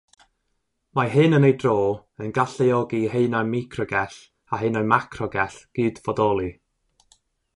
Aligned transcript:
Mae 0.99 1.09
hyn 1.15 1.37
yn 1.37 1.43
ei 1.49 1.53
dro 1.63 1.73
yn 2.27 2.31
galluogi 2.37 3.01
i 3.01 3.11
haenau 3.15 3.51
microgell 3.51 4.17
a 4.57 4.61
haenau 4.61 4.89
macrogell 4.95 5.61
gydfodoli. 5.81 6.49